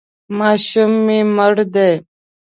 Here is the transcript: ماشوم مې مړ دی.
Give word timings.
ماشوم 0.37 0.91
مې 1.05 1.19
مړ 1.35 1.55
دی. 1.73 1.91